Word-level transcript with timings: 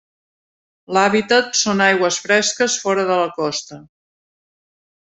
L'hàbitat 0.97 1.53
són 1.61 1.85
aigües 1.89 2.19
fresques 2.25 2.81
fora 2.87 3.07
de 3.13 3.21
la 3.25 3.31
costa. 3.39 3.81